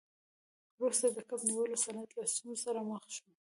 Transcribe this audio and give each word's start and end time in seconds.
وروسته 0.81 1.07
د 1.15 1.19
کب 1.29 1.39
نیولو 1.47 1.75
صنعت 1.85 2.09
له 2.17 2.23
ستونزو 2.33 2.61
سره 2.65 2.79
مخ 2.89 3.03
شو. 3.15 3.25